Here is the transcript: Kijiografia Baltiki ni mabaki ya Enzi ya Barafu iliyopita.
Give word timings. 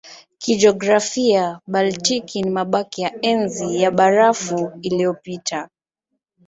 Kijiografia 0.37 1.59
Baltiki 1.67 2.43
ni 2.43 2.49
mabaki 2.49 3.01
ya 3.01 3.21
Enzi 3.21 3.81
ya 3.81 3.91
Barafu 3.91 4.71
iliyopita. 4.81 5.69